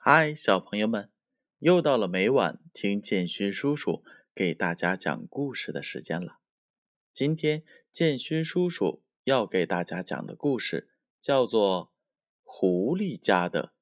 [0.00, 1.10] 嗨，小朋友们，
[1.58, 6.38] 又到了每晚听建勋叔叔给大家讲故事的时间了。
[7.12, 10.88] 今天建勋叔叔要给大家讲的故事
[11.20, 11.86] 叫做
[12.44, 13.74] 《狐狸家的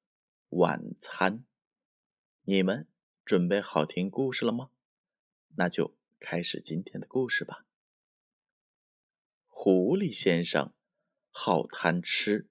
[0.49, 1.37] 晚餐》。
[2.41, 2.87] 你们
[3.23, 4.71] 准备好听故事了吗？
[5.55, 7.67] 那就开始今天的故事吧。
[9.45, 10.73] 狐狸先生
[11.29, 12.49] 好贪吃，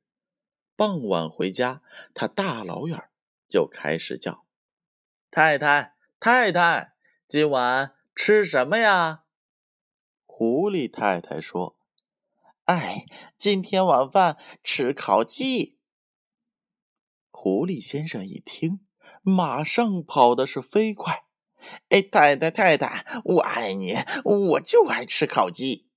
[0.77, 1.83] 傍晚回家，
[2.15, 3.11] 他大老远
[3.49, 4.45] 就开始叫
[5.31, 6.95] ：“太太，太太，
[7.29, 9.25] 今晚吃什么呀？”
[10.27, 11.79] 狐狸太太说
[12.67, 15.79] ：“哎，今天晚饭吃烤鸡。”
[17.31, 18.81] 狐狸先生一听，
[19.23, 21.25] 马上跑的是飞快。
[21.91, 23.95] “哎，太太，太太，我爱你，
[24.25, 25.89] 我就爱吃烤鸡。”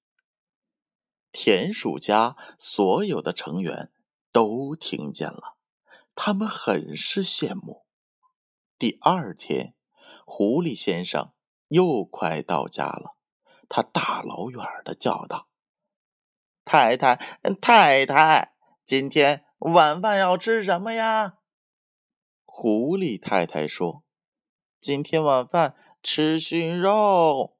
[1.31, 3.91] 田鼠家所有的成员
[4.31, 5.58] 都听见了。
[6.21, 7.85] 他们很是羡慕。
[8.77, 9.73] 第二天，
[10.25, 11.31] 狐狸先生
[11.69, 13.15] 又快到家了，
[13.69, 15.47] 他大老远的叫道
[16.65, 17.15] ：“太太，
[17.61, 18.53] 太太，
[18.85, 21.37] 今天晚饭要吃什么呀？”
[22.43, 24.03] 狐狸太太说
[24.81, 27.55] ：“今天晚饭吃熏肉。”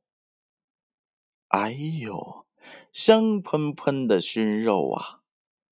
[1.48, 2.46] 哎呦，
[2.92, 5.22] 香喷喷的熏肉啊！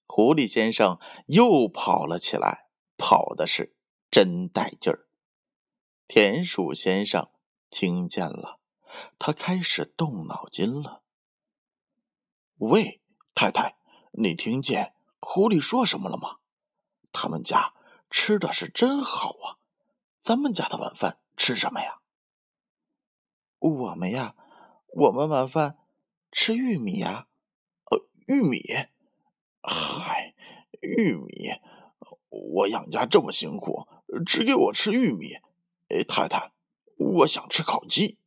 [0.05, 2.66] 狐狸先生又跑了起来。
[2.97, 3.75] 跑的是
[4.09, 5.07] 真带劲儿。
[6.07, 7.29] 田鼠先生
[7.69, 8.59] 听见了，
[9.19, 11.03] 他开始动脑筋了。
[12.57, 13.01] 喂，
[13.35, 13.77] 太太，
[14.11, 16.37] 你听见狐狸说什么了吗？
[17.11, 17.73] 他们家
[18.09, 19.57] 吃的是真好啊！
[20.21, 21.99] 咱们家的晚饭吃什么呀？
[23.59, 24.35] 我们呀，
[24.87, 25.77] 我们晚饭
[26.31, 27.27] 吃玉米呀。
[27.85, 28.61] 呃，玉米？
[29.61, 30.33] 嗨，
[30.81, 31.51] 玉米。
[32.29, 33.87] 我养家这么辛苦，
[34.25, 35.35] 只给我吃玉米。
[35.89, 36.51] 哎，太太，
[36.97, 38.17] 我想吃烤鸡。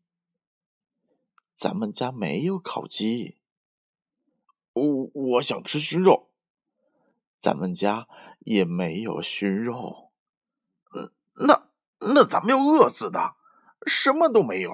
[1.55, 3.37] 咱们家没有烤鸡。
[4.73, 6.31] 我我想吃熏肉。
[7.39, 8.09] 咱们家
[8.41, 10.11] 也没有熏肉。
[11.35, 11.69] 那
[11.99, 13.37] 那咱们要饿死的，
[13.87, 14.73] 什么都没有。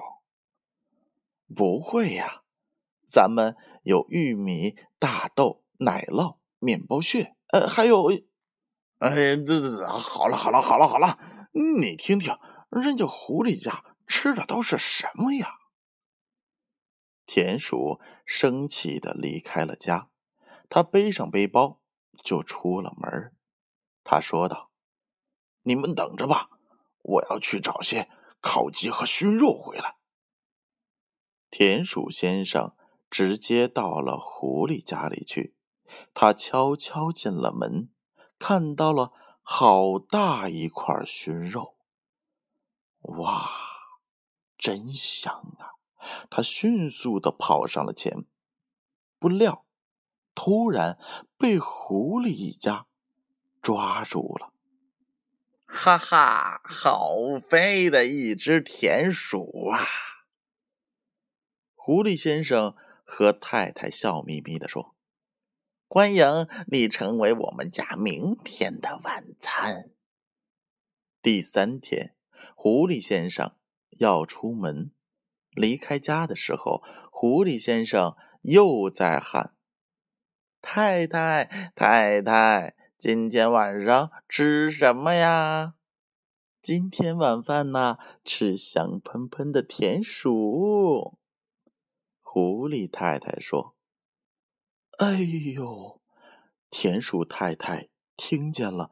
[1.53, 2.43] 不会呀，
[3.05, 8.09] 咱们有玉米、大豆、奶酪、面包屑，呃，还有。
[8.99, 11.19] 哎，这这这，好了好了好了好了，
[11.79, 12.35] 你听听，
[12.69, 15.59] 人家狐狸家吃的都是什么呀？
[17.27, 20.09] 田鼠生气的离开了家，
[20.69, 21.79] 他背上背包
[22.23, 23.35] 就出了门。
[24.03, 24.71] 他说道
[25.63, 26.49] ：“你们等着吧，
[27.03, 28.09] 我要去找些
[28.41, 29.97] 烤鸡和熏肉回来。”
[31.51, 32.75] 田鼠先生
[33.09, 35.55] 直接到了狐狸家里去，
[36.13, 37.89] 他悄悄进了门。
[38.39, 39.11] 看到了
[39.41, 41.75] 好大一块熏肉，
[43.01, 43.49] 哇，
[44.57, 45.75] 真香啊！
[46.29, 48.25] 他迅速的跑上了前，
[49.19, 49.65] 不料
[50.35, 50.99] 突然
[51.37, 52.85] 被狐狸一家
[53.61, 54.53] 抓住了。
[55.65, 57.15] 哈哈，好
[57.49, 59.85] 肥的一只田鼠啊！
[61.75, 64.93] 狐狸先生和太太笑眯眯的说。
[65.89, 69.89] 欢迎你成为我们家明天的晚餐。
[71.21, 72.13] 第三天，
[72.57, 73.53] 狐狸先生
[73.91, 74.91] 要出门，
[75.51, 79.55] 离开家的时候，狐狸先生又在喊
[80.61, 85.75] ：“太太，太太，今天晚上吃什么呀？”
[86.61, 91.17] 今天晚饭呢，吃香喷喷的田鼠。
[92.21, 93.76] 狐狸太太说。
[94.97, 96.01] 哎呦！
[96.71, 98.89] 田鼠太太听见了，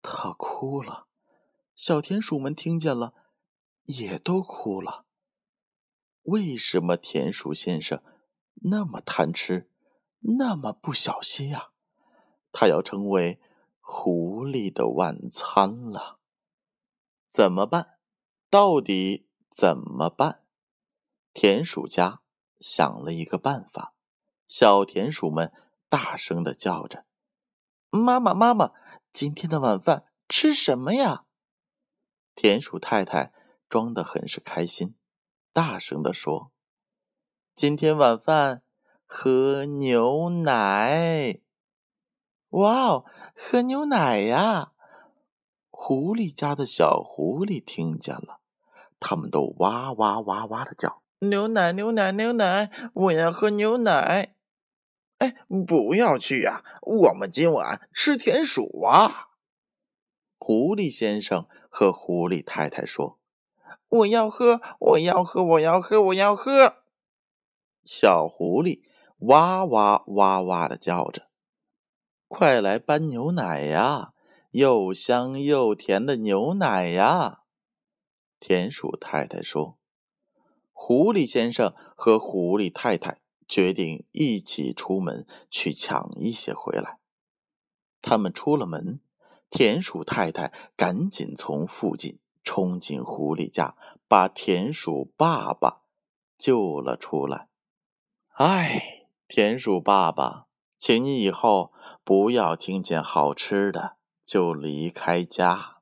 [0.00, 1.08] 她哭了。
[1.74, 3.12] 小田鼠们听见了，
[3.86, 5.04] 也都哭了。
[6.22, 8.04] 为什么田鼠先生
[8.54, 9.68] 那么贪吃，
[10.20, 11.70] 那么不小心呀？
[12.52, 13.40] 他要成为
[13.80, 16.20] 狐狸的晚餐了。
[17.28, 17.98] 怎么办？
[18.48, 20.44] 到底怎么办？
[21.32, 22.22] 田鼠家
[22.60, 23.95] 想了一个办法。
[24.48, 25.52] 小田鼠们
[25.88, 27.04] 大声的叫着
[27.90, 28.72] ：“妈妈，妈妈，
[29.12, 31.24] 今天的晚饭吃什么呀？”
[32.36, 33.32] 田鼠太太
[33.68, 34.94] 装的很是开心，
[35.52, 36.52] 大声的说
[37.56, 38.62] ：“今天晚饭
[39.04, 41.40] 喝牛奶。”
[42.50, 43.04] 哇哦，
[43.34, 44.72] 喝牛奶呀！
[45.70, 48.40] 狐狸家的小狐狸听见了，
[49.00, 52.70] 他们都哇哇哇哇的叫：“牛奶，牛奶，牛奶！
[52.94, 54.34] 我要喝牛奶！”
[55.18, 55.34] 哎，
[55.66, 56.62] 不要去呀！
[56.82, 59.28] 我们今晚吃田鼠啊！
[60.38, 63.18] 狐狸先生和狐狸太太说
[63.88, 66.82] ：“我要喝，我要喝，我要喝，我要喝。”
[67.86, 68.82] 小狐狸
[69.20, 71.28] 哇哇哇哇的叫着
[72.28, 74.12] ：“快来搬牛奶呀！
[74.50, 77.40] 又香又甜的牛奶呀！”
[78.38, 79.78] 田鼠太太说
[80.72, 86.98] ：“狐狸先生和狐狸太太决定一起出门去抢一些回来。”
[88.02, 89.00] 他们出了门，
[89.50, 93.76] 田鼠太太赶紧从附近冲进狐狸家，
[94.06, 95.82] 把田鼠爸爸
[96.38, 97.48] 救了出来。
[98.34, 100.46] 哎，田鼠爸爸，
[100.78, 101.72] 请你以后
[102.04, 105.78] 不要听见好吃的就离开家。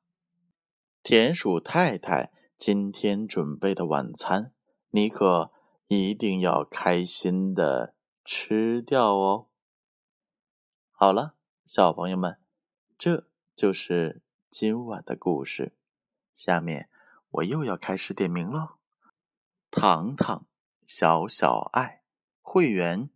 [1.02, 4.52] 田鼠太太今天准备的晚餐，
[4.90, 5.52] 你可
[5.88, 7.94] 一定要开心的
[8.24, 9.46] 吃掉哦。
[10.90, 11.34] 好了。
[11.66, 12.38] 小朋友们，
[12.98, 13.26] 这
[13.56, 14.20] 就是
[14.50, 15.72] 今晚的故事。
[16.34, 16.90] 下面
[17.30, 18.74] 我又要开始点名喽。
[19.70, 20.44] 糖糖、
[20.84, 22.02] 小小爱、
[22.42, 23.08] 会员、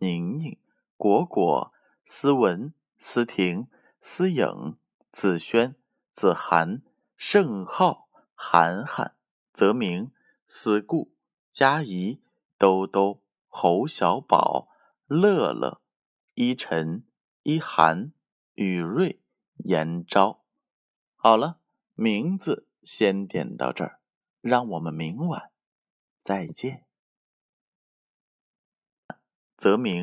[0.00, 0.58] 宁宁、
[0.98, 1.72] 果果、
[2.04, 3.68] 思文、思婷、
[4.02, 4.76] 思颖、
[5.10, 5.74] 子轩、
[6.12, 6.82] 子涵、
[7.16, 9.16] 盛浩、涵涵、
[9.54, 10.12] 泽明、
[10.46, 11.13] 思顾、
[11.54, 12.20] 佳怡、
[12.58, 14.66] 兜兜、侯小宝、
[15.06, 15.80] 乐乐、
[16.34, 17.06] 依晨。
[17.44, 18.14] 依涵、
[18.54, 19.22] 雨瑞、
[19.58, 20.46] 严昭，
[21.14, 21.60] 好了，
[21.92, 24.00] 名字先点到这儿，
[24.40, 25.52] 让我们明晚
[26.22, 26.86] 再见。
[29.58, 30.02] 泽明。